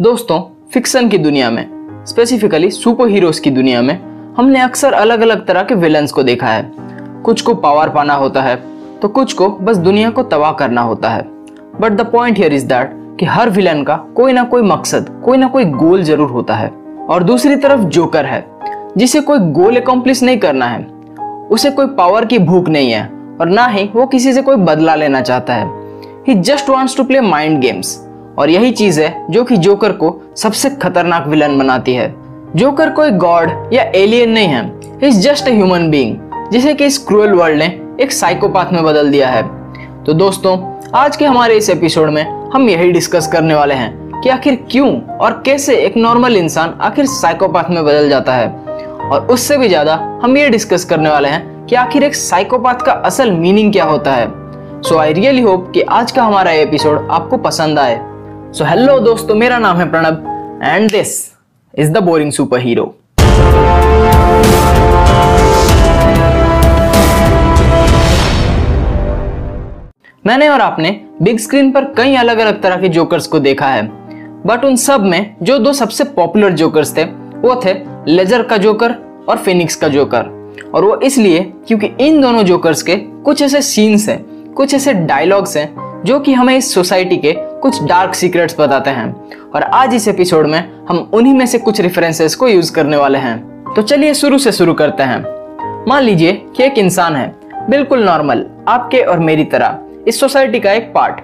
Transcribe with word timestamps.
दोस्तों 0.00 0.38
फिक्शन 0.72 1.08
की 1.08 1.18
दुनिया 1.18 1.50
में 1.50 2.04
स्पेसिफिकली 2.06 2.70
सुपर 2.70 3.08
हीरोज 3.08 3.38
की 3.38 3.50
दुनिया 3.50 3.82
में, 3.82 3.94
हमने 4.36 4.60
अक्सर 4.60 4.92
अलग 4.92 5.20
अलग 5.20 5.46
तरह 5.46 5.62
के 5.62 5.74
विलन्स 5.74 6.12
को 6.12 6.22
देखा 6.22 6.46
है। 6.46 6.70
कुछ 7.24 7.40
को 7.40 7.54
पावर 7.54 7.88
पाना 7.88 8.14
होता 8.14 8.42
है 8.42 8.56
तो 9.00 9.08
कुछ 9.08 9.32
को 9.32 9.48
बस 9.48 9.76
दुनिया 9.76 10.10
को 10.10 10.22
तबाह 10.22 10.52
करना 10.52 10.82
होता 10.82 11.10
है। 11.10 11.22
But 11.80 11.92
the 11.92 12.06
point 12.06 12.38
here 12.38 12.54
is 12.54 12.66
that 12.66 12.96
कि 13.20 13.26
हर 13.26 13.50
विलन 13.50 13.82
का 13.82 13.96
कोई 14.16 14.32
ना 14.32 14.44
कोई 14.44 14.62
मकसद, 14.62 15.08
कोई 15.24 15.38
ना 15.38 15.48
कोई 15.48 15.64
गोल 15.64 16.02
ज़रूर 16.02 16.30
होता 16.30 16.54
है। 16.54 16.68
और 17.08 17.22
दूसरी 17.22 17.56
तरफ़ 17.56 17.80
जोकर 17.80 18.26
है, 18.26 18.44
जिसे 18.96 19.20
कोई 19.20 19.38
गोल 19.52 19.76
अकम्प्लिश 19.76 20.22
नहीं 20.22 20.38
करना 20.38 20.66
है। 20.66 20.82
उसे 21.50 21.70
कोई 21.70 21.86
पावर 21.88 22.24
की 22.24 22.38
भूख 22.40 22.68
नहीं 22.68 22.90
है, 22.90 23.04
और 23.40 23.48
ना 23.48 23.66
ही 23.66 23.90
वो 23.94 24.06
किसी 24.06 24.32
से 24.32 24.42
कोई 24.42 24.56
बदला 24.56 24.94
लेना 24.94 25.20
चाहता 25.20 25.54
है। 25.54 25.70
He 26.28 26.34
just 26.34 26.70
wants 26.70 26.96
to 26.96 27.04
play 27.04 27.20
mind 27.20 27.60
games 27.60 28.00
और 28.38 28.50
यही 28.50 28.70
चीज़ 28.72 29.00
है 29.00 29.26
जो 29.30 29.44
कि 29.44 29.56
जोकर 29.56 29.92
को 29.92 30.20
सबसे 30.36 30.70
खतरनाक 30.72 31.26
विलन 31.26 31.58
बनाती 31.58 31.94
है। 31.94 32.14
जोकर 32.56 32.90
कोई 32.90 33.10
गॉड 33.10 33.50
या 33.72 33.82
एलियन 33.94 34.30
नहीं 34.30 34.48
है। 34.48 34.98
इज़ 35.02 35.20
जस्ट 35.20 35.48
ह्यूमन 35.48 35.90
बीइंग 35.90 36.50
जिसे 36.52 36.74
कि 36.74 36.86
इस 36.86 36.98
क्रूअल 36.98 37.32
वर्ल्ड 37.32 37.58
ने 37.58 37.66
एक 38.00 38.12
साइकोपाथ 38.12 38.72
में 38.72 38.82
बदल 38.84 39.10
दिया 39.10 39.28
है। 39.28 39.42
तो 40.04 40.12
दोस्तों, 40.12 40.56
आज 40.94 41.16
के 41.16 41.24
हमारे 41.24 41.56
इस 41.56 41.70
एपिसोड 41.70 42.10
में 42.10 42.24
हम 42.54 42.68
यही 42.68 42.92
डिस्कस 42.92 43.26
करने 43.26 43.54
वाले 43.54 43.74
हैं 43.74 44.20
कि 44.20 44.28
आखिर 44.28 44.54
क्यों 44.70 44.90
और 45.16 45.42
कैसे 45.46 45.76
एक 45.76 45.96
नॉर्मल 45.96 46.36
इंसान 46.36 46.78
आखिर 46.80 47.06
साइकोपाथ 47.06 47.70
में 47.70 47.84
बदल 47.84 48.08
जाता 48.08 48.34
है। 48.34 48.48
और 49.04 49.26
उससे 49.30 49.56
भी 49.56 49.68
ज़्यादा 49.68 49.94
हम 50.22 50.36
ये 50.36 50.48
डिस्कस 50.50 50.84
करने 50.84 51.10
वाले 51.10 51.28
हैं 51.28 51.66
कि 51.66 51.76
आखिर 51.76 52.04
एक 52.04 52.14
साइकोपाथ 52.14 52.84
का 52.86 52.92
असल 52.92 53.30
मीनिंग 53.32 53.72
क्या 53.72 53.84
होता 53.84 54.12
है। 54.12 54.28
सो 54.82 54.98
आई 54.98 55.12
रियली 55.12 55.42
होप 55.42 55.70
कि 55.74 55.80
आज 55.80 56.12
का 56.12 56.22
हमारा 56.22 56.50
एपिसोड 56.52 57.08
आपको 57.10 57.36
पसंद 57.36 57.78
आए। 57.78 58.00
सो 58.54 58.64
हेलो 58.64 58.98
दोस्तों, 59.00 59.34
मेरा 59.34 59.58
नाम 59.58 59.76
है 59.76 59.90
Pranab 59.90 60.60
and 60.64 60.90
this 60.90 61.08
is 61.74 61.90
the 61.92 61.98
boring 61.98 62.30
superhero 62.60 62.84
मैंने 70.26 70.48
और 70.48 70.60
आपने 70.60 70.90
बिग 71.22 71.38
स्क्रीन 71.38 71.72
पर 71.72 71.84
कई 71.96 72.14
अलग 72.14 72.38
अलग 72.38 72.62
तरह 72.62 72.76
के 72.76 72.88
जोकर्स 72.88 73.26
को 73.26 73.38
देखा 73.38 73.66
है 73.66 73.82
बट 74.46 74.64
उन 74.64 74.76
सब 74.76 75.04
में 75.04 75.34
जो 75.42 75.58
दो 75.58 75.72
सबसे 75.72 76.04
पॉपुलर 76.04 76.52
जोकर्स 76.52 76.96
थे, 76.96 77.04
वो 77.04 77.60
थे 77.64 77.74
लेजर 78.08 78.42
का 78.42 78.56
जोकर 78.56 78.94
और 79.28 79.38
फिनिक्स 79.38 79.76
का 79.76 79.88
जोकर 79.88 80.30
और 80.74 80.84
वो 80.84 80.96
इसलिए 81.00 81.40
क्योंकि 81.68 81.90
इन 82.00 82.20
दोनों 82.20 82.42
जोकर्स 82.42 82.82
के 82.82 82.96
कुछ 82.96 83.42
ऐसे 83.42 83.62
सीन्स 83.62 84.08
हैं, 84.08 84.22
कुछ 84.52 84.74
ऐसे 84.74 84.92
डायलॉग्स 84.92 85.56
हैं, 85.56 86.02
जो 86.06 86.20
कि 86.20 86.32
हमें 86.32 86.56
इस 86.56 86.72
सोसाइटी 86.74 87.16
के 87.16 87.32
कुछ 87.64 87.84
डार्क 87.84 88.14
सीक्रेट्स 88.14 88.56
बताते 88.60 88.90
हैं। 88.90 89.30
और 89.54 89.62
आज 89.62 89.94
इस 89.94 90.08
एपिसोड 90.08 90.46
में 90.46 90.72
हम 90.88 91.10
उन्हीं 91.12 91.34
में 91.34 91.46
से 91.46 91.58
कुछ 91.58 91.80
रेफरेंसेस 91.80 92.34
को 92.34 92.48
यूज़ 92.48 92.72
करने 92.72 92.96
वाले 92.96 93.18
हैं। 93.18 93.64
तो 93.76 93.82
चलिए 93.82 94.14
शुरू 94.14 94.38
से 94.38 94.52
शुरू 94.52 94.74
करते 94.74 95.02
हैं। 95.02 95.24
मान 95.88 96.02
लीजिए 96.02 96.32
कि 96.56 96.64
एक 96.64 96.78
इंसान 96.78 97.16
है, 97.16 97.34
बिल्कुल 97.70 98.04
नॉर्मल 98.04 98.46
आपके 98.68 98.98
और 98.98 99.18
मेरी 99.18 99.44
तरह, 99.44 99.78
इस 100.08 100.20
सोसाइटी 100.20 100.60
का 100.60 100.72
एक 100.72 100.92
पार्ट 100.94 101.14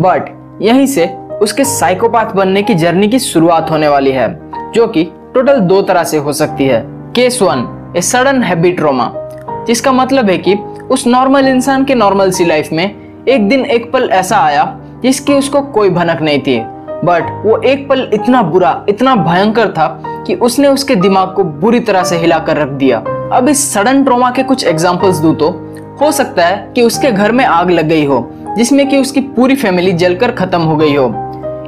बट 0.00 0.58
यहीं 0.62 0.86
से 0.86 1.06
उसके 1.42 1.64
साइकोपाथ 1.64 2.26
बनने 2.26 2.62
की 2.62 2.74
जर्नी 2.74 3.08
की 3.08 3.18
शुरुआत 3.18 3.70
होने 3.70 3.88
वाली 3.88 4.12
है, 4.12 4.40
जो 4.72 4.86
कि 4.86 5.04
टोटल 5.34 5.60
दो 5.60 5.82
तरह 5.82 6.04
से 6.04 6.16
हो 6.16 6.32
सकती 6.32 6.66
है। 6.66 6.84
Case 6.86 7.42
one 7.42 7.92
a 7.96 8.00
sudden 8.00 8.42
habit 8.42 8.80
जिसका 9.66 9.92
मतलब 9.92 10.30
है 10.30 10.38
कि 10.38 10.54
उस 10.90 11.06
नॉर्मल 11.06 11.48
इंसान 11.48 11.84
के 11.84 11.94
नॉर्मल 11.94 12.30
सी 12.30 12.44
लाइफ 12.44 12.68
में 12.72 12.94
एक 13.28 13.48
दिन 13.48 13.64
एक 13.64 13.92
पल 13.92 14.10
ऐसा 14.12 14.36
आया 14.36 14.79
जिसकी 15.02 15.34
उसको 15.34 15.60
कोई 15.60 15.90
भनक 15.90 16.22
नहीं 16.22 16.40
थी। 16.40 16.58
बट 17.04 17.30
वो 17.46 17.56
एक 17.58 17.88
पल 17.88 18.08
इतना 18.14 18.42
बुरा, 18.42 18.84
इतना 18.88 19.14
भयंकर 19.16 19.68
था 19.68 20.02
कि 20.26 20.34
उसने 20.34 20.68
उसके 20.68 20.94
दिमाग 20.94 21.34
को 21.34 21.44
बुरी 21.44 21.80
तरह 21.80 22.04
से 22.04 22.16
हिलाकर 22.16 22.56
रख 22.56 22.68
दिया। 22.68 22.98
अब 23.32 23.48
इस 23.48 23.72
सडन 23.74 24.04
ट्रोमा 24.04 24.30
के 24.30 24.42
कुछ 24.42 24.64
एग्जाम्पल्स 24.64 25.18
दू 25.18 25.32
तो 25.34 25.48
हो 26.00 26.10
सकता 26.12 26.46
है 26.46 26.72
कि 26.74 26.82
उसके 26.82 27.10
घर 27.12 27.32
में 27.32 27.44
आग 27.44 27.70
लग 27.70 27.88
गई 27.88 28.04
हो, 28.04 28.30
जिसमें 28.56 28.88
कि 28.88 28.98
उसकी 28.98 29.20
पूरी 29.20 29.56
फैमिली 29.56 29.92
जलकर 29.92 30.30
खत्म 30.30 30.60
हो 30.60 30.76
गई 30.76 30.94
हो। 30.94 31.08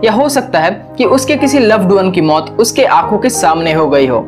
या 0.04 0.12
हो 0.12 0.28
सकता 0.28 0.58
है 0.58 0.70
कि 0.98 1.04
उसके 1.04 1.36
किसी 1.36 1.58
लव्ड 1.58 1.92
वन 1.92 2.10
की 2.10 2.20
मौत 2.20 2.56
उसके 2.60 2.84
आँखों 2.84 3.18
के 3.18 3.30
सामने 3.30 3.72
हो 3.72 3.88
गई 3.88 4.06
हो। 4.06 4.26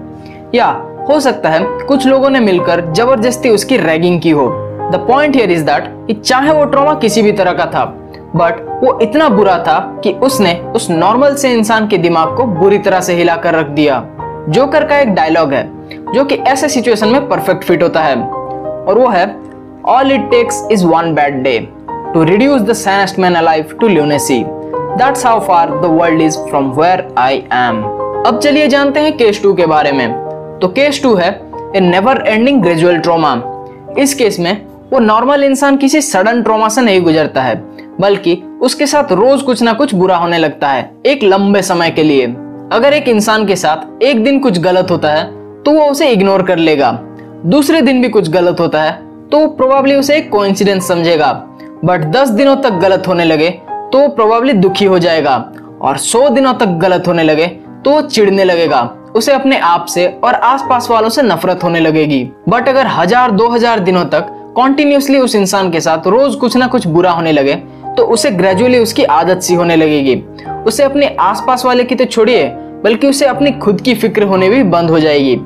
या 0.54 0.66
हो 1.09 1.19
सकता 1.20 1.48
है 1.48 1.60
कुछ 1.87 2.06
लोगों 2.06 2.31
ने 2.31 2.41
मिलकर 2.41 2.93
ज़बरदस्ती 2.93 3.50
उसकी 3.50 3.76
रैगिंग 3.76 4.20
की 4.20 4.31
हो। 4.31 4.47
The 4.93 5.04
point 5.09 5.37
here 5.37 5.50
is 5.50 5.64
that 5.64 5.84
कि 6.06 6.14
चाहे 6.14 6.53
वो 6.53 6.64
ट्रॉमा 6.64 6.94
किसी 6.94 7.22
भी 7.22 7.32
तरह 7.32 7.53
का 7.53 7.66
था 7.66 7.84
बट 8.37 8.61
वो 8.84 8.99
इतना 9.03 9.28
बुरा 9.28 9.59
था 9.59 9.78
कि 10.05 10.12
उसने 10.22 10.55
उस 10.77 10.91
नॉर्मल 10.91 11.34
से 11.34 11.53
इंसान 11.53 11.87
के 11.89 11.99
दिमाग 11.99 12.37
को 12.37 12.45
बुरी 12.45 12.78
तरह 12.78 13.00
से 13.00 13.15
हिलाकर 13.15 13.55
रख 13.55 13.67
दिया। 13.67 14.03
जोकर 14.49 14.84
का 14.84 14.99
एक 14.99 15.15
डायलॉग 15.15 15.53
है, 15.53 15.62
जो 16.15 16.25
कि 16.25 16.34
ऐसे 16.34 16.69
सिचुएशन 16.69 17.09
में 17.09 17.28
परफेक्ट 17.28 17.65
फिट 17.65 17.83
होता 17.83 18.00
है। 18.00 18.17
और 18.17 18.99
वो 18.99 19.09
है 19.09 19.25
all 19.87 20.12
it 20.12 20.28
takes 20.31 20.67
is 20.73 20.84
one 20.87 21.15
bad 21.15 21.43
day 21.43 21.59
to 22.15 22.23
reduce 22.25 22.61
the 22.61 22.73
sanest 22.73 23.19
man 23.19 23.34
alive 23.34 23.77
to 23.81 23.89
lunacy 23.89 24.43
that's 24.47 25.27
how 25.27 25.41
far 25.41 25.71
the 25.71 25.91
world 25.93 26.23
is 26.23 26.39
from 26.41 26.71
where 26.73 27.06
I 27.19 27.43
am 27.53 27.83
अब 28.27 28.39
चलिए 28.43 28.69
जानते 28.69 29.00
हैं 29.00 29.17
केस 29.17 29.43
टू 29.43 29.55
के 29.55 29.67
बारे 29.67 29.93
में। 29.93 30.09
तो 30.62 30.69
केस 30.69 31.03
टू 31.03 31.15
है 31.15 31.31
a 31.77 31.81
never 31.81 32.23
ending 32.27 32.62
gradual 32.62 32.99
trauma 32.99 33.34
इस 33.99 34.15
केस 34.15 34.39
में 34.41 34.67
वो 34.93 34.99
नॉर्मल 34.99 35.44
इंसान 35.44 35.77
किसी 35.77 36.00
सडन 36.03 36.43
ट्रोमा 36.43 36.69
से 36.69 36.81
नहीं 36.81 37.03
गुजरता 37.03 37.43
है। 37.43 37.55
बल्कि 38.00 38.34
उसके 38.62 38.87
साथ 38.87 39.12
रोज 39.12 39.43
कुछ 39.43 39.62
ना 39.62 39.72
कुछ 39.72 39.94
बुरा 39.94 40.16
होने 40.16 40.38
लगता 40.38 40.69
है, 40.69 40.91
एक 41.06 41.22
लंबे 41.25 41.62
समय 41.62 41.91
के 41.91 42.03
लिए। 42.03 42.27
अगर 42.72 42.93
एक 42.93 43.09
इंसान 43.09 43.47
के 43.47 43.56
साथ 43.56 44.03
एक 44.03 44.22
दिन 44.25 44.38
कुछ 44.41 44.59
गलत 44.60 44.91
होता 44.91 45.12
है 45.12 45.25
तो 45.62 45.72
वो 45.72 45.84
उसे 45.87 46.09
इग्नोर 46.10 46.43
कर 46.43 46.59
लेगा। 46.59 46.91
दूसरे 47.47 47.81
दिन 47.82 48.00
भी 48.03 48.09
कुछ 48.09 48.31
गलत 48.31 48.60
होता 48.60 48.82
है 48.82 48.93
तो 49.25 49.38
वो 49.38 49.47
प्रोबेबली 49.49 49.94
उसे 49.94 50.16
एक 50.16 50.31
कोइंसिडेंस 50.31 50.88
समझेगा। 50.88 51.32
बट 51.84 52.05
दस 52.12 52.28
दिनों 52.31 52.56
तक 52.59 52.72
गलत 52.81 53.09
होने 53.09 53.25
लगे 53.25 53.50
तो 53.93 53.99
वो 53.99 54.09
प्रोबेबली 54.11 54.53
दुखी 54.55 54.84
हो 54.84 54.99
जाएगा। 54.99 55.37
और 55.82 55.97
सौ 55.99 56.28
दिनों 56.31 56.53
तक 56.55 56.78
गलत 56.78 57.09
होने 57.09 57.22
लगे 57.22 57.47
तो 57.84 57.91
वो 57.91 58.00
चिढ़ने 58.03 58.44
लगेगा। 58.44 58.82
उसे 59.16 59.32
अपने 59.32 59.59
आप 59.59 59.87
से 59.87 60.06
और 60.25 60.34
आसपास 60.34 60.88
वालों 60.91 61.09
से 61.09 61.22
नफरत 61.22 61.65
होने 61.65 61.81
लगेगी। 61.81 62.22
बट 62.49 62.69
अगर 62.69 62.87
हज़ार, 62.88 63.31
दो 63.31 63.49
हज़ार 63.49 63.81
दिनों 63.81 64.05
तक 64.06 64.26
कॉन्टिन्यूसली 64.56 65.19
उस 65.19 65.34
इंसान 65.34 65.71
के 65.71 65.81
साथ 65.81 66.06
रोज 66.06 66.34
कुछ 66.37 66.56
ना 66.56 66.66
कुछ 66.66 66.87
बुरा 66.87 67.11
होने 67.11 67.32
लगे 67.32 67.55
तो 67.97 68.03
उसे 68.05 68.31
ग्रेजुअली 68.31 68.78
उसकी 68.78 69.05
आदत 69.05 69.41
सी 69.41 69.55
होने 69.55 69.77
लगेगी। 69.77 70.15
उसे 70.66 70.82
अपने 70.82 71.15
आसपास 71.21 71.65
वाले 71.65 71.84
की 71.84 71.94
तो 71.94 72.05
छोड़िए, 72.05 72.44
बल्कि 72.84 73.06
उसे 73.06 73.27
अपनी 73.27 73.50
खुद 73.53 73.81
की 73.81 73.94
फ़िक्र 73.94 74.22
होने 74.22 74.49
भी 74.49 74.62
बंद 74.65 74.91
हो 74.91 75.00
जाएगी। 75.00 75.37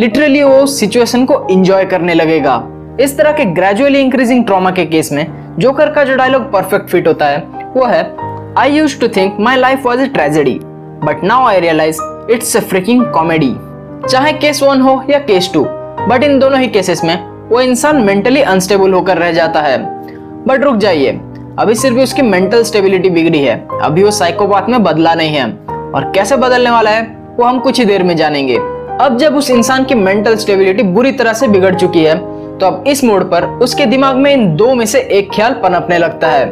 लिटरली 0.00 0.42
वो 0.42 0.64
सिचुएशन 0.66 1.24
को 1.24 1.46
एंजॉय 1.50 1.84
करने 1.84 2.14
लगेगा। 2.14 2.62
इस 3.00 3.16
तरह 3.18 3.32
के 3.32 3.44
ग्रेजुअली 3.44 4.00
इंक्रीजिंग 4.00 4.44
ट्रॉमा 4.46 4.70
के 4.70 4.84
केस 4.86 5.12
में 5.12 5.26
जोकर 5.58 5.92
का 5.92 6.04
जो 6.04 6.14
डायलॉग 6.16 6.50
परफेक्ट 6.52 6.88
फिट 6.90 7.08
होता 7.08 7.26
है, 7.26 7.38
वो 7.76 7.84
है 7.84 8.02
I 8.58 8.72
use 8.72 8.98
to 9.00 9.08
think 9.08 9.36
my 9.40 9.56
life 9.56 9.86
was 9.86 10.00
a 10.00 10.06
tragedy 10.08 10.58
but 11.04 11.24
now 11.24 11.46
I 11.46 11.60
realise 11.60 12.00
it's 12.30 12.56
a 12.56 12.60
freaking 12.60 13.04
comedy 13.12 13.54
चाहे 14.08 14.32
केस 14.32 14.62
वन 14.62 14.80
हो 14.80 15.02
या 15.10 15.18
केस 15.20 15.50
टू 15.54 15.64
बट 16.08 16.24
इन 16.24 16.38
दोनों 16.38 16.60
ही 16.60 16.68
केसेस 16.68 17.04
में 17.04 17.16
वो 17.48 17.60
इंसान 17.60 18.02
मेंटली 18.02 18.42
अनस्टेबल 18.42 18.92
होकर 18.92 19.18
रह 19.18 19.32
जाता 19.32 19.60
है। 19.60 19.78
बट 20.46 20.64
रुक 20.64 20.76
जाइए 20.76 21.12
अभी 21.58 21.74
सिर्फ़ 21.74 21.98
उसकी 21.98 22.22
मेंटल 22.22 22.62
स्टेबिलिटी 22.62 23.10
बिगड़ी 23.10 23.38
है। 23.38 23.54
अभी 23.82 24.02
वो 24.04 24.10
साइकोपाथ 24.10 24.68
में 24.68 24.82
बदला 24.84 25.14
नहीं 25.14 25.34
है। 25.34 25.44
और 25.94 26.10
कैसे 26.14 26.36
बदलने 26.36 26.70
वाला 26.70 26.90
है, 26.90 27.02
वो 27.38 27.44
हम 27.44 27.58
कुछ 27.58 27.78
ही 27.78 27.84
देर 27.84 28.02
में 28.02 28.16
जानेंगे। 28.16 28.56
अब 29.00 29.16
जब 29.18 29.36
उस 29.36 29.50
इंसान 29.50 29.84
की 29.84 29.94
मेंटल 29.94 30.36
स्टेबिलिटी 30.36 30.82
बुरी 30.82 31.12
तरह 31.12 31.32
से 31.32 31.48
बिगड़ 31.48 31.74
चुकी 31.74 32.04
है 32.04 32.14
तो 32.58 32.66
अब 32.66 32.84
इस 32.86 33.02
मोड 33.04 33.24
पर 33.30 33.44
उसके 33.62 33.86
दिमाग 33.86 34.16
में 34.16 34.32
इन 34.32 34.54
दो 34.56 34.74
में 34.74 34.86
से 34.86 35.00
एक 35.00 35.32
ख्याल 35.32 35.52
पनपने 35.52 35.98
लगता 35.98 36.28
है। 36.28 36.46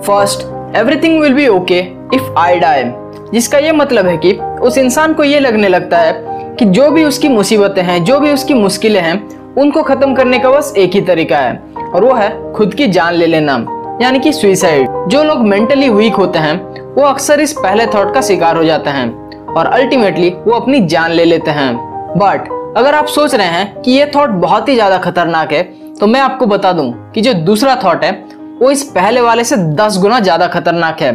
First 0.00 0.76
everything 0.76 1.20
will 1.22 1.34
be 1.34 1.48
okay 1.48 1.78
if 2.14 2.38
I 2.38 2.60
die 2.60 2.84
जिसका 3.32 3.58
ये 3.58 3.72
मतलब 3.72 4.06
है 4.06 4.16
कि 4.16 4.32
उस 4.62 4.78
इंसान 4.78 5.14
को 5.14 5.24
ये 5.24 5.40
लगने 5.40 5.68
लगता 5.68 5.98
है 5.98 6.12
कि 6.58 6.64
जो 6.64 6.90
भी 6.90 7.04
उसकी 7.04 7.28
मुसीबतें 7.28 7.82
हैं, 7.82 8.04
जो 8.04 8.20
भी 8.20 8.32
उसकी 8.32 8.54
मुश्किलें 8.54 9.00
हैं, 9.00 9.54
उनको 9.54 9.82
खत्म 9.82 10.14
करने 10.14 10.38
का 10.38 10.50
बस 10.50 10.74
एक 10.78 10.94
ही 10.94 11.00
तरीका 11.00 11.38
है, 11.38 11.60
और 11.94 12.04
वो 12.04 12.14
है 12.14 12.52
खुद 12.52 12.74
की 12.74 12.86
जान 12.86 13.14
ले 13.14 13.26
लेना। 13.26 13.64
यानी 14.02 14.18
कि 14.18 14.32
सुइसाइड 14.32 15.08
जो 15.08 15.22
लोग 15.22 15.38
मेंटली 15.38 15.88
वीक 15.88 16.14
होते 16.14 16.38
हैं, 16.38 16.54
वो 16.94 17.02
अक्सर 17.02 17.40
इस 17.40 17.52
पहले 17.52 17.86
थॉट 17.86 18.12
का 18.14 18.20
शिकार 18.20 18.56
हो 18.56 18.62
जाते 18.64 18.90
हैं 18.90 19.08
और 19.48 19.66
अल्टीमेटली 19.66 20.30
वो 20.46 20.52
अपनी 20.52 20.80
जान 20.86 21.10
ले 21.10 21.24
लेते 21.24 21.50
हैं। 21.50 21.74
बट 22.14 22.48
अगर 22.76 22.94
आप 22.94 23.06
सोच 23.06 23.34
रहे 23.34 23.46
हैं 23.46 23.82
कि 23.82 23.90
ये 23.90 24.10
थॉट 24.14 24.30
बहुत 24.40 24.68
ही 24.68 24.74
ज़्यादा 24.74 24.98
खतरनाक 24.98 25.52
है 25.52 25.62
तो 25.94 26.06
मैं 26.06 26.20
आपको 26.20 26.46
बता 26.46 26.72
दूँ 26.72 26.92
कि 27.14 27.20
जो 27.20 27.34
दूसरा 27.34 27.74
थॉट 27.84 28.04
है, 28.04 28.12
वो 28.60 28.70
इस 28.70 28.82
पहले 28.90 29.20
वाले 29.20 29.44
से 29.44 29.56
दस 29.76 29.98
गुना 29.98 30.20
ज़्यादा 30.20 30.46
खतरनाक 30.48 31.02
है 31.02 31.12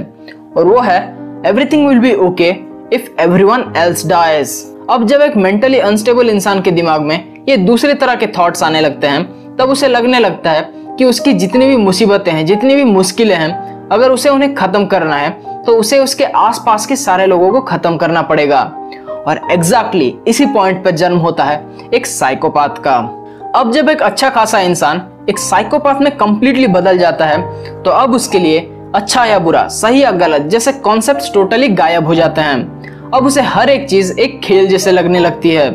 और 0.58 0.66
वो 0.66 0.80
है 0.80 1.00
everything 1.46 1.88
will 1.88 2.00
be 2.00 2.14
okay 2.28 2.50
if 2.94 3.10
everyone 3.22 3.72
else 3.78 4.08
dies 4.08 4.56
अब 4.90 5.06
जब 5.08 5.22
एक 5.22 5.38
मेंटली 5.38 5.80
अनस्टेबल 5.80 6.30
इंसान 6.30 6.62
के 6.62 6.72
दिमाग 6.72 7.02
में 7.02 7.46
ये 7.50 7.58
दूसरे 7.58 7.94
तरह 7.94 8.16
के 8.16 8.28
थॉट्स 8.30 8.64
आने 8.64 8.82
लगते 8.82 9.08
हैं, 9.08 9.24
तब 9.56 9.70
उसे 9.70 9.88
लगने 9.88 10.20
लगता 10.20 10.52
है 10.52 10.74
कि 10.98 11.06
उसकी 11.06 11.34
जितनी 11.34 11.68
भी 11.68 11.78
मुसीबतें 11.78 12.32
हैं, 12.32 12.46
जितनी 12.46 12.76
भी 12.76 12.84
मुश्किलें 12.84 13.36
हैं, 13.36 13.90
अगर 13.90 14.12
उसे 14.12 14.30
उन्हें 14.30 14.54
खत्म 14.56 14.86
करना 14.86 15.16
है 15.16 15.30
तो 15.64 15.76
उसे 15.76 16.00
उसके 16.00 16.24
आसपास 16.24 16.86
के 16.86 16.96
सारे 16.96 17.26
लोगों 17.26 17.52
को 17.52 17.62
खत्म 17.62 17.98
करना 17.98 18.22
पड़ेगा। 18.22 18.62
और 19.28 19.40
एग्जैक्टली 19.52 20.06
exactly 20.06 20.28
इसी 20.28 20.46
पॉइंट 20.46 20.84
पर 20.84 20.92
जन्म 20.92 21.18
होता 21.18 21.44
है 21.44 21.64
एक 21.94 22.06
साइकोपाथ 22.06 22.82
का। 22.84 22.96
अब 23.56 23.72
जब 23.72 23.90
एक 23.90 24.02
अच्छा 24.02 24.30
खासा 24.30 24.60
इंसान 24.60 25.02
एक 25.30 25.40
साइकोपाथ 25.40 26.02
में 26.02 26.16
कंप्लीटली 26.18 26.68
बदल 26.68 26.98
जाता 26.98 27.26
है 27.26 27.84
तो 27.84 27.92
अब 27.92 28.14
उसके 28.14 28.40
लिए 28.40 28.60
अच्छा 28.96 29.26
या 29.26 29.40
बुरा, 29.40 29.68
सही 29.68 30.04
या 30.04 30.12
गलत, 30.12 30.42
जैसे 30.42 30.72
कॉन्सेप्ट 30.74 31.34
टोटली 31.34 31.68
गायब 31.70 32.08
हो 32.08 32.16
जाते 32.16 32.42
हैं। 32.42 33.10
अब 33.12 33.26
उसे 33.26 33.42
हर 33.42 33.70
एक 33.70 33.90
चीज़ 33.90 34.20
एक 34.20 34.40
खेल 34.42 34.68
जैसे 34.68 34.92
लगने 34.92 35.20
लगती 35.20 35.52
है। 35.52 35.70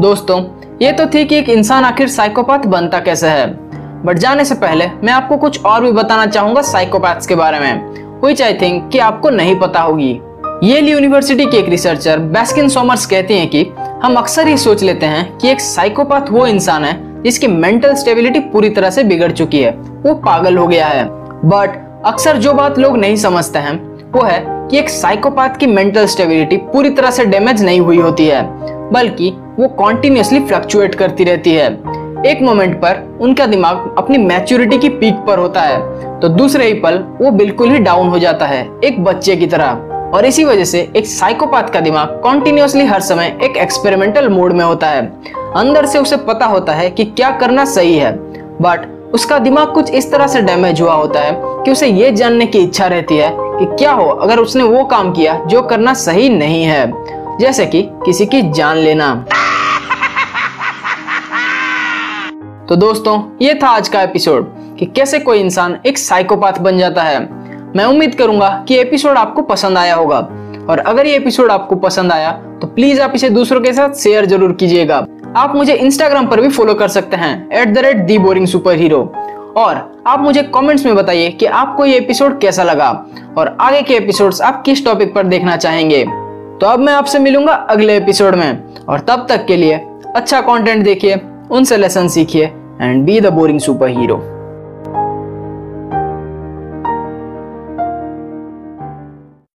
दोस्तों, 0.00 0.42
ये 0.82 0.92
तो 0.92 1.06
थी 1.06 1.24
कि 1.24 1.36
एक 1.36 1.48
इंसान 1.48 1.84
आखिर 1.84 2.08
साइकोपाथ 2.08 2.66
बनता 2.66 3.00
कैसे 3.00 3.28
है। 3.28 3.69
बट 4.04 4.18
जाने 4.18 4.44
से 4.44 4.54
पहले 4.54 4.86
मैं 5.04 5.12
आपको 5.12 5.36
कुछ 5.36 5.64
और 5.64 5.82
भी 5.82 5.92
बताना 5.92 6.26
चाहूँगा 6.26 6.62
साइकोपैथ्स 6.62 7.26
के 7.26 7.34
बारे 7.34 7.60
में 7.60 8.20
विच 8.24 8.42
आई 8.42 8.54
थिंक 8.54 8.90
कि 8.92 8.98
आपको 8.98 9.30
नहीं 9.30 9.58
पता 9.60 9.80
होगी। 9.80 10.20
येल 10.64 10.88
यूनिवर्सिटी 10.88 11.46
के 11.46 11.56
एक 11.56 11.68
रिसर्चर 11.68 12.18
बेस्किन 12.18 12.68
सोमर्स 12.68 13.06
कहते 13.06 13.34
हैं 13.34 13.48
कि 13.48 13.64
हम 14.02 14.14
अक्सर 14.14 14.48
ये 14.48 14.56
सोच 14.56 14.82
लेते 14.82 15.06
हैं 15.06 15.38
कि 15.38 15.48
एक 15.48 15.60
साइकोपाथ 15.60 16.30
वो 16.30 16.46
इंसान 16.46 16.84
है 16.84 17.22
जिसकी 17.22 17.46
मेंटल 17.46 17.94
स्टेबिलिटी 17.94 18.40
पूरी 18.40 18.70
तरह 18.70 18.90
से 18.90 19.04
बिगड़ 19.04 19.30
चुकी 19.32 19.60
है। 19.60 19.70
वो 20.02 20.14
पागल 20.16 20.56
हो 20.56 20.66
गया 20.66 20.86
है। 20.86 21.04
बट 21.44 22.02
अक्सर 22.06 22.36
जो 22.36 22.52
बात 22.52 22.78
लोग 22.78 22.96
नहीं 22.96 23.16
समझते 23.16 23.58
हैं, 23.58 23.78
वो 24.12 24.22
है 24.22 24.42
कि 24.70 24.78
एक 24.78 24.88
साइकोपाथ 24.88 25.56
की 25.56 25.66
मेंटल 25.66 26.06
स्टेबिलिटी 26.06 26.56
पूरी 26.56 26.90
तरह 26.90 27.10
से 27.10 27.24
डैमेज 27.24 27.62
नहीं 27.64 27.80
हुई 27.80 27.98
होती 27.98 28.26
है, 28.26 28.42
बल्कि 28.90 29.30
वो 29.58 29.68
कॉन्टिन्यूसली 29.68 30.40
फ्लक्चुएट 30.40 30.94
करती 30.94 31.24
रहती 31.24 31.54
है। 31.54 31.68
एक 32.26 32.40
मोमेंट 32.42 32.74
पर 32.76 32.98
उनका 33.20 33.44
दिमाग 33.46 33.94
अपनी 33.98 34.18
मैच्योरिटी 34.18 34.78
की 34.78 34.88
पीक 34.88 35.14
पर 35.26 35.38
होता 35.38 35.60
है 35.60 36.20
तो 36.20 36.28
दूसरे 36.28 36.66
ही 36.66 36.74
पल 36.74 36.98
वो 37.20 37.30
बिल्कुल 37.30 37.70
ही 37.70 37.78
डाउन 37.78 38.08
हो 38.08 38.18
जाता 38.18 38.46
है, 38.46 38.66
एक 38.84 39.02
बच्चे 39.04 39.36
की 39.36 39.46
तरह। 39.46 40.10
और 40.14 40.24
इसी 40.24 40.44
वजह 40.44 40.64
से 40.64 40.80
एक 40.96 41.06
साइकोपाथ 41.06 41.72
का 41.72 41.80
दिमाग 41.80 42.20
कॉन्टिन्यूसली 42.22 42.84
हर 42.84 43.00
समय 43.00 43.36
एक 43.42 43.56
एक्सपेरिमेंटल 43.56 44.28
मोड 44.28 44.52
में 44.52 44.64
होता 44.64 44.86
है। 44.86 45.06
अंदर 45.56 45.86
से 45.86 45.98
उसे 45.98 46.16
पता 46.18 46.46
होता 46.46 46.72
है 46.72 46.90
कि 46.90 47.04
क्या 47.04 47.30
करना 47.38 47.64
सही 47.66 47.96
है 47.98 48.12
बट 48.62 48.86
उसका 49.14 49.38
दिमाग 49.38 49.72
कुछ 49.74 49.90
इस 49.90 50.12
तरह 50.12 50.26
से 50.26 50.42
डैमेज 50.42 50.80
हुआ 50.80 50.94
होता 50.94 51.20
है 51.20 51.32
कि 51.64 51.70
उसे 51.70 51.86
ये 51.86 52.12
जानने 52.12 52.46
की 52.46 52.58
इच्छा 52.58 52.86
रहती 52.86 53.16
है 53.16 53.30
कि 53.32 53.76
क्या 53.76 53.92
हो 53.92 54.08
अगर 54.08 54.38
उसने 54.38 54.64
वो 54.64 54.84
काम 54.84 55.12
किया 55.12 55.42
जो 55.46 55.62
करना 55.62 55.94
सही 55.96 56.28
नहीं 56.28 56.64
है, 56.64 56.92
जैसे 57.40 57.66
कि 57.66 57.82
किसी 58.04 58.26
की 58.26 58.42
जान 58.52 58.76
लेना। 58.76 59.14
तो 62.70 62.76
दोस्तों, 62.76 63.20
ये 63.42 63.54
था 63.54 63.68
आज 63.68 63.88
का 63.88 64.00
एपिसोड 64.02 64.44
कि 64.78 64.86
कैसे 64.86 65.18
कोई 65.18 65.38
इंसान 65.38 65.76
एक 65.86 65.96
साइकोपाथ 65.98 66.58
बन 66.58 66.76
जाता 66.78 67.02
है। 67.02 67.20
मैं 67.76 67.84
उम्मीद 67.84 68.14
करूँगा 68.14 68.48
कि 68.68 68.76
एपिसोड 68.78 69.16
आपको 69.18 69.42
पसंद 69.42 69.78
आया 69.78 69.94
होगा। 69.94 70.18
और 70.70 70.78
अगर 70.78 71.06
ये 71.06 71.16
एपिसोड 71.16 71.50
आपको 71.50 71.76
पसंद 71.76 72.12
आया 72.12 72.30
तो 72.60 72.66
प्लीज़ 72.66 73.00
आप 73.00 73.12
इसे 73.14 73.30
दूसरों 73.30 73.60
के 73.60 73.72
साथ 73.72 73.94
शेयर 73.94 74.26
ज़रूर 74.26 74.52
कीजिएगा। 74.52 74.96
आप 75.36 75.54
मुझे 75.56 75.74
इंस्टाग्राम 75.74 76.26
पर 76.26 76.40
भी 76.40 76.48
फॉलो 76.48 76.74
कर 76.74 76.88
सकते 76.88 77.16
हैं 77.16 77.32
at 77.52 77.72
the 77.74 77.78
rate 77.78 78.04
the 78.06 78.18
boring 78.18 78.46
super 78.46 78.76
hero 78.76 79.00
और 79.56 80.02
आप 80.06 80.20
मुझे 80.20 80.42
कमेंट्स 80.54 80.86
में 80.86 80.94
बताइए 80.96 81.30
कि 81.30 81.46
आपको 81.46 81.86
ये 81.86 81.96
एपिसोड 81.96 82.38
कैसा 82.40 82.62
लगा। 82.62 82.90
और 83.38 83.56
आगे 83.60 83.82
के 83.82 83.94
एपिसोड्स 83.94 84.40
आप 84.42 84.62
किस 84.62 84.84
टॉपिक 84.84 85.14
पर 85.14 85.26
देखना 85.26 85.56
चाहेंगे। 85.56 86.04
तो 86.04 86.66
अब 86.66 86.78
मैं 86.78 86.92
आपसे 86.92 87.18
मिलूँगा 87.18 87.52
अगले 87.52 87.96
एपिसोड 87.96 88.34
में। 88.34 88.62
और 88.88 89.00
तब 89.00 89.26
तक 89.28 89.44
के 89.46 89.56
लिए 89.56 89.80
अच्छा 90.16 90.40
कंटेंट 90.40 90.84
देखिए, 90.84 91.20
उनसे 91.50 91.76
लेसन 91.76 92.08
सीखिए। 92.08 92.52
And 92.82 93.04
be 93.06 93.20
the 93.20 93.32
boring 93.32 93.60
super 93.60 93.88
hero 93.98 94.16